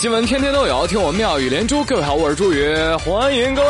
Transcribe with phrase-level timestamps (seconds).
[0.00, 1.84] 新闻天天都有，听我妙语连珠。
[1.84, 3.68] 各位好，我是朱宇，欢迎各位。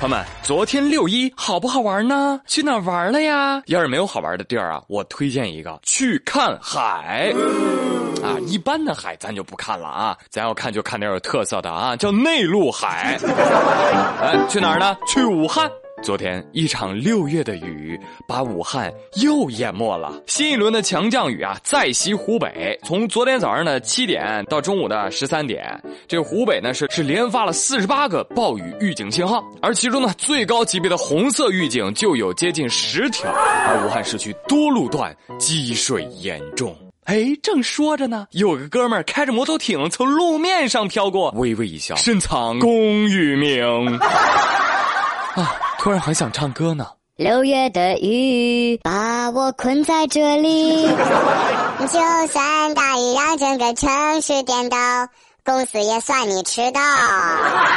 [0.00, 2.40] 朋友们，昨天六一好不好玩呢？
[2.46, 3.62] 去哪玩了呀？
[3.66, 7.34] 要是没有好玩的地儿啊，我推荐一个，去看海。
[8.26, 13.16] 啊，一般的海咱就不看了啊，咱要看就看点有特色的啊，叫内陆海。
[14.20, 14.96] 哎，去哪儿呢？
[15.06, 15.70] 去武汉。
[16.02, 22.78] 昨天一场六月的雨把武汉又淹没了，新一轮的强降雨啊再袭湖北。
[22.84, 36.76] 从昨天早上的七点到中午的十三点，这湖北呢是是连发了四十八个暴雨预警信号，而其中呢最高级别的红色预警就有接近十条，而武汉市区多路段积水严重。
[37.06, 42.68] 哎，正说着呢，有个哥们儿开着摩托艇从路面上飘过，微微一笑，深藏功
[43.08, 43.64] 与名。
[45.36, 46.86] 啊，突然很想唱歌呢。
[47.14, 50.84] 六月的雨把我困在这里，
[51.88, 54.76] 就算大雨让整个城市颠倒，
[55.44, 56.80] 公司也算你迟到。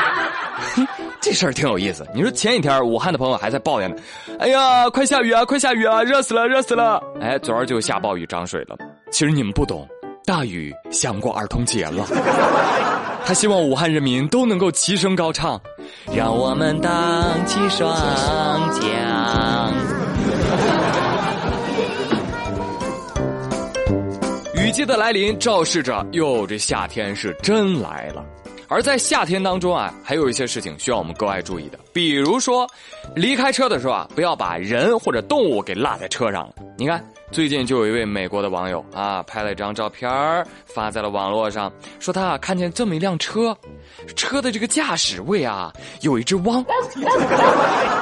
[1.21, 2.05] 这事儿挺有意思。
[2.15, 4.01] 你说前几天武汉的朋友还在抱怨呢，
[4.39, 6.99] 哎呀，快下雨啊，快下雨啊，热死了，热死了。
[7.21, 8.75] 哎，昨儿就下暴雨涨水了。
[9.11, 9.87] 其实你们不懂，
[10.25, 12.05] 大雨想过儿童节了，
[13.25, 15.59] 他希望武汉人民都能够齐声高唱。
[16.15, 16.91] 让我们荡
[17.45, 17.91] 起双
[18.79, 19.73] 桨。
[24.55, 28.23] 雨季的来临，昭示着哟，这夏天是真来了。
[28.69, 32.69] 而在夏天当中啊，还有一些事情需要我们格外注意的，比如说，
[33.15, 36.53] 离开车的时候啊，不要把人或者动物给落在车上了。
[36.77, 37.03] 你看。
[37.31, 40.09] 最近就有一位美国的网友啊，拍了一张照片
[40.65, 43.55] 发在了网络上，说他啊看见这么一辆车，
[44.15, 46.65] 车的这个驾驶位啊有一只汪，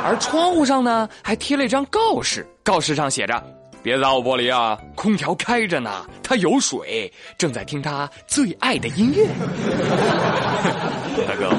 [0.05, 3.43] 而窗户上呢还贴了一张告示，告示上写着
[3.83, 9.27] ：“别砸我玻璃啊，空调开着呢，它有水，正在听他最爱的音乐。”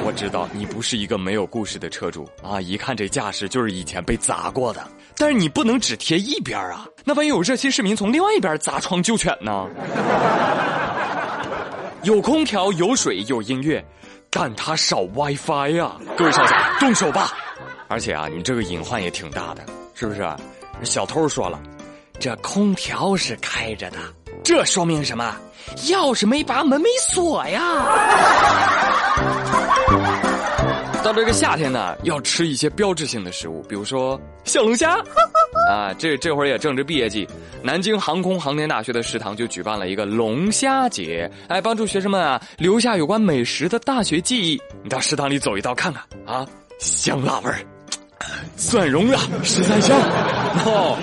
[0.09, 2.59] 我知道你不是一个没有故事的车主啊！
[2.59, 4.81] 一看这架势，就是以前被砸过的。
[5.15, 9.67] 但是你不能只贴一边啊，那万一有热心市民从另外一边砸窗救犬呢？
[12.01, 13.85] 有空调，有水，有音乐，
[14.31, 15.95] 但它少 WiFi 呀！
[16.17, 17.31] 各位少侠，动手吧！
[17.87, 20.27] 而且啊，你这个隐患也挺大的，是不是？
[20.81, 21.61] 小偷说了，
[22.19, 23.99] 这空调是开着的，
[24.43, 25.35] 这说明什么？
[25.85, 27.61] 钥匙没拔，门没锁呀！
[31.03, 34.95] 到这个夏天呢，要吃一些标志性的食物，比如说小龙虾
[35.69, 35.93] 啊。
[35.97, 37.27] 这这会儿也正值毕业季，
[37.63, 44.61] 南京航空航天大学的食堂就举办了一个龙虾节，哎，帮助学生们啊留下有关美食的大学记忆。
[44.83, 46.45] 你到食堂里走一道看看啊，
[46.79, 47.59] 香辣味儿，
[48.55, 49.97] 蒜蓉啊，十三香
[50.65, 50.97] 哦，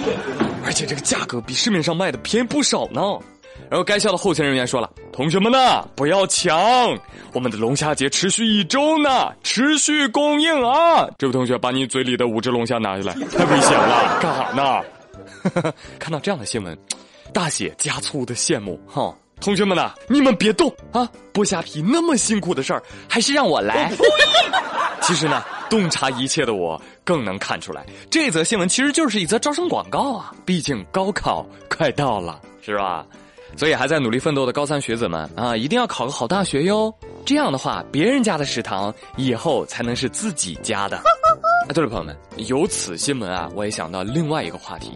[0.65, 3.01] 而且这个价格比市面上卖的便宜不少呢。
[3.71, 6.56] 然后该校的后勤人员说了：“同学们呢，不要抢，
[7.32, 15.72] 我们的龙虾节持续一周呢，持续供应啊！”这位同学，把你嘴里的五只龙虾拿下来，太危险了，干哈呢？
[15.99, 16.77] 看到这样的新闻，
[17.32, 19.15] 大写加粗的羡慕哈！
[19.41, 21.09] 同学们呢，你们别动啊！
[21.34, 23.93] 剥虾皮那么辛苦的事儿，还是让我来。
[25.03, 30.33] 其实呢，洞察一切的我更能看出来，这则新闻其实就是一则招生广告啊！
[30.44, 33.04] 毕竟高考快到了，是吧？
[33.56, 36.94] 所以还在努力奋斗的高三学子们啊，一定要考个好大学哟！
[37.25, 40.99] 这样的话，别人家的食堂以后才能是自己家的。
[41.66, 42.15] 啊，对了，朋友们，
[42.47, 44.93] 由此新闻啊，我也想到另外一个话题。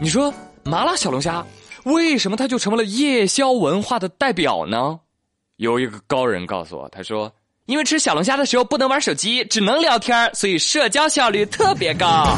[0.00, 1.46] 你说麻辣小龙虾
[1.84, 4.98] 为什么它就成为了夜宵文化的代表呢？
[5.56, 7.32] 有一个高人告诉我，他说，
[7.66, 12.36] 因为吃小龙虾的时候不能玩手机，只能聊天，所以社交效率特别高。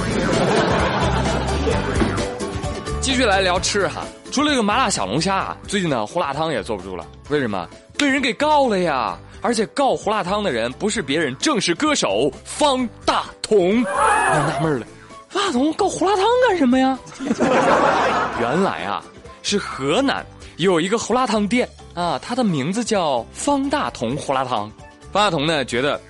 [3.00, 4.04] 继续来聊吃哈。
[4.34, 7.06] 除了这个麻辣小龙虾啊，最近呢胡辣汤也坐不住了。
[7.28, 7.68] 为什么？
[7.96, 9.16] 被人给告了呀！
[9.40, 13.80] 而且告胡辣汤的人不是别人，正是歌手方大同。
[13.84, 14.86] 我纳闷了，
[15.28, 16.98] 方大同告胡辣汤干什么呀？
[18.40, 19.04] 原来啊，
[19.44, 20.26] 是河南
[20.56, 24.68] 有一个胡辣汤店啊，它的名字叫方大同胡辣汤。
[25.12, 26.00] 方大同呢觉得，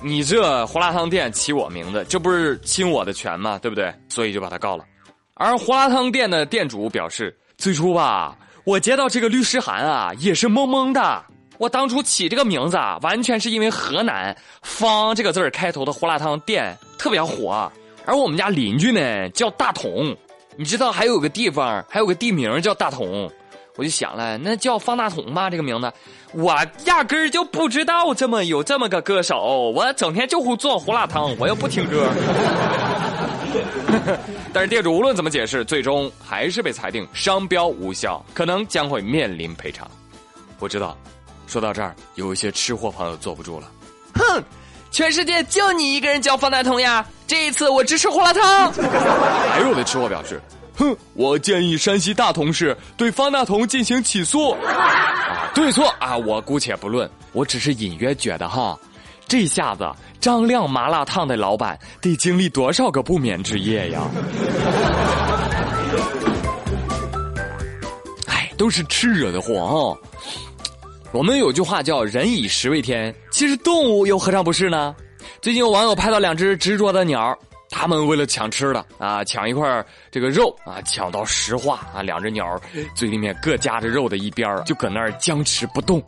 [0.00, 3.58] 你这胡辣汤店起我名字，这不是侵我的权吗？
[3.60, 3.94] 对不对？
[4.08, 4.86] 所以就把他告了。
[5.34, 7.36] 而胡辣汤店的店主表示。
[7.58, 11.24] 最初吧，我接到这个律师函啊，也是懵懵的。
[11.58, 17.70] 我当初起这个名字啊，完全是因为河南“方”这个字儿开头的胡辣汤店特别火，
[18.06, 20.16] 而我们家邻居呢叫大同，
[20.56, 23.28] 你知道还有个地方，还有个地名叫大同，
[23.74, 25.92] 我就想了，那叫方大同吧，这个名字，
[26.34, 32.06] 我压根儿就不知道这么有这么个歌手，我整天就会做胡辣汤，我又不听歌。
[34.52, 39.90] 但是店主无论怎么解释，最终还是被裁定商标无效，可能将会面临赔偿。
[40.58, 40.96] 我知道，
[41.46, 43.70] 说到这儿，有一些吃货朋友坐不住了，
[44.14, 44.42] 哼，
[44.90, 47.04] 全世界就你一个人叫方大同呀！
[47.26, 48.72] 这一次我支持胡辣汤。
[49.52, 50.40] 还有的吃货表示，
[50.76, 54.50] 哼，我建议山西大同市对方大同进行起诉。
[54.50, 58.78] 啊，对错啊，我姑且不论，我只是隐约觉得哈。
[59.28, 59.86] 这下子，
[60.20, 64.00] 张亮麻辣烫的老板得经历多少个不眠之夜呀？
[68.26, 69.92] 哎，都是吃惹的祸啊！
[71.12, 74.96] 我们有句话叫“人以食为天”，其实动物又何尝不是呢？
[75.42, 77.38] 最近有网友拍到两只执着的鸟，
[77.68, 82.58] 他们为了抢吃的啊，抢一块这个肉啊，抢到石化啊，两只鸟
[82.94, 86.02] 嘴里面各夹着肉的一边就搁那儿僵持不动。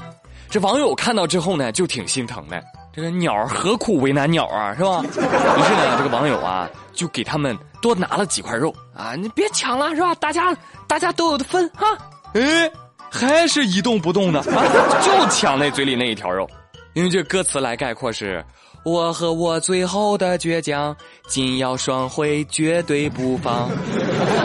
[0.50, 2.60] 这网友看到之后呢，就挺心疼的。
[2.92, 5.00] 这个鸟何苦为难鸟啊，是吧？
[5.04, 10.12] 于是呢，这个网友啊，就给他们多拿了几块肉啊，你别抢了，是吧？
[10.16, 10.52] 大家
[10.88, 11.96] 大家都有的分哈。
[12.34, 12.68] 哎，
[13.08, 16.50] 还是一动不动的，就抢那嘴里那一条肉。
[16.94, 18.44] 因为这歌词来概括是：
[18.84, 20.94] 我和我最后的倔强，
[21.28, 23.70] 紧要双回，绝对不放。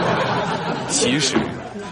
[0.88, 1.36] 其实，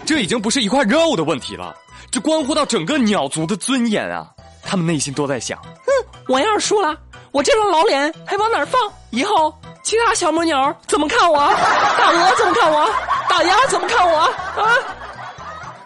[0.06, 1.74] 这已经不是一块肉的问题了，
[2.10, 4.28] 这关乎到整个鸟族的尊严啊！
[4.62, 5.58] 他们内心都在想。
[5.58, 5.92] 哼
[6.28, 6.96] 我要是输了，
[7.32, 8.80] 我这张老脸还往哪儿放？
[9.10, 11.38] 以后其他小母鸟怎么看我？
[11.98, 12.90] 大鹅怎么看我？
[13.28, 14.18] 大鸭怎么看我？
[14.18, 14.70] 啊！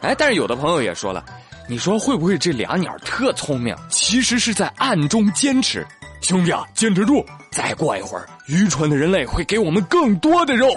[0.02, 1.24] 哎，但是有的朋友也说了，
[1.66, 3.74] 你说会不会这俩鸟特聪明？
[3.90, 5.86] 其实是在暗中坚持。
[6.20, 7.24] 兄弟啊，坚持住！
[7.50, 10.68] 再过一会儿，愚蠢的人类会给我们更多的肉。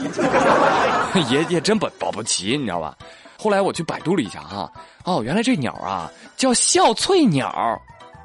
[1.29, 2.95] 也也真保保不齐，你知道吧？
[3.38, 4.71] 后来我去百度了一下哈，
[5.03, 7.81] 哦，原来这鸟啊叫笑翠鸟，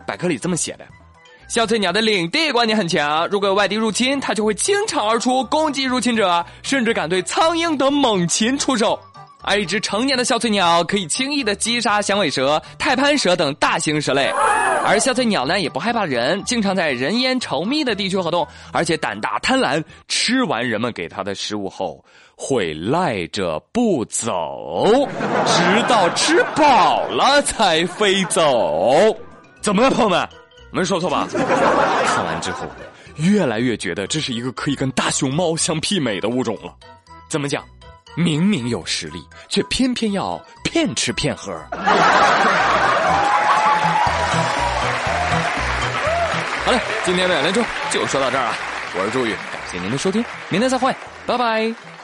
[0.07, 0.87] 百科里这么写的。
[1.49, 8.99] 笑翠鸟的领地观念很强，如果有外敌入侵，它就会倾巢而出攻击入侵者，甚至敢对苍蝇等猛禽出手。
[9.47, 14.29] 而一只成年的小翠鸟可以轻易的击杀响尾蛇、太攀蛇等大型蛇类。
[14.85, 22.05] 而小翠鸟呢，也不害怕人，经常在人烟稠密的地区活动，而且胆大贪婪，吃完人们给它的食物后，
[22.37, 25.09] 会赖着不走，
[25.47, 29.17] 直到吃饱了才飞走。
[29.61, 30.29] 怎么了，朋友们？
[30.73, 31.27] 没说错吧？
[31.31, 32.67] 看完之后，
[33.17, 36.75] 越来越觉得这是一个可以跟大熊猫相媲美的物种了。
[37.29, 37.65] 怎么讲？
[38.17, 41.53] 明明有实力，却偏偏要骗吃骗喝。
[46.65, 48.55] 好了，今天的两连珠就说到这儿了。
[48.99, 50.97] 我是朱宇，感谢您的收听，明天再会，
[51.27, 51.96] 拜拜。